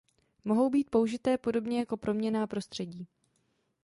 [0.45, 3.07] Mohou být použité podobně jako proměnná prostředí.